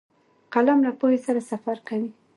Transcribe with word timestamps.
قلم 0.53 0.79
له 0.85 0.91
پوهې 0.99 1.19
سره 1.25 1.39
سفر 1.51 1.77
کوي 1.87 2.09